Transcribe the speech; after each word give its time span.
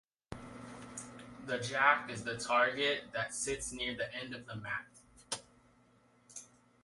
The 1.45 1.59
'jack' 1.59 2.09
is 2.09 2.23
the 2.23 2.35
target 2.35 3.03
that 3.13 3.35
sits 3.35 3.71
near 3.71 3.95
the 3.95 4.11
end 4.15 4.33
of 4.33 4.47
the 4.47 4.55
mat. 4.55 4.87